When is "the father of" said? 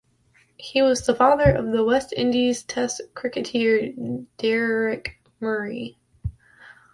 1.05-1.71